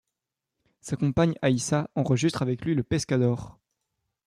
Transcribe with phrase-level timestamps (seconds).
[0.79, 3.59] Sa compagne Aïssa enregistre avec lui le Pescador.